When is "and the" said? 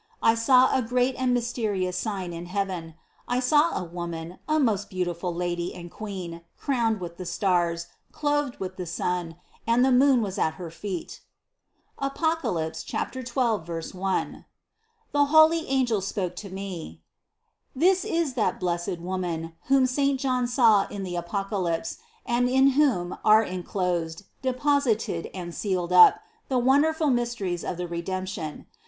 9.67-9.91